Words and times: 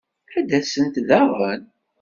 Ad 0.37 0.45
d-asent 0.49 0.95
daɣen? 1.07 1.61